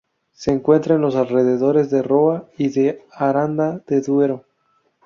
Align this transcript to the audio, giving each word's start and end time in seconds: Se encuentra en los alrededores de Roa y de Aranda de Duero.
Se 0.33 0.49
encuentra 0.49 0.95
en 0.95 1.01
los 1.01 1.15
alrededores 1.15 1.91
de 1.91 2.01
Roa 2.01 2.47
y 2.57 2.69
de 2.69 3.05
Aranda 3.11 3.83
de 3.85 4.01
Duero. 4.01 4.45